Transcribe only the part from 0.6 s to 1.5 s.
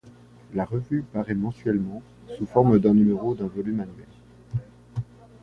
revue paraît